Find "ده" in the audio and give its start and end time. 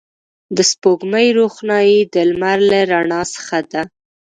3.71-3.81